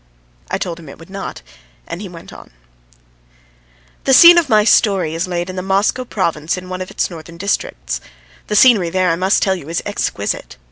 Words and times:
I 0.49 0.57
told 0.57 0.79
him 0.79 0.89
it 0.89 0.97
would 0.97 1.11
not, 1.11 1.43
and 1.85 2.01
he 2.01 2.09
went 2.09 2.33
on: 2.33 2.49
The 4.05 4.15
scene 4.15 4.39
of 4.39 4.49
my 4.49 4.63
story 4.63 5.13
is 5.13 5.27
laid 5.27 5.47
in 5.47 5.55
the 5.55 5.61
Moscow 5.61 6.05
province 6.05 6.57
in 6.57 6.69
one 6.69 6.81
of 6.81 6.89
its 6.89 7.11
northern 7.11 7.37
districts. 7.37 8.01
The 8.47 8.55
scenery 8.55 8.89
there, 8.89 9.11
I 9.11 9.15
must 9.15 9.43
tell 9.43 9.55
you, 9.55 9.69
is 9.69 9.83
exquisite. 9.85 10.57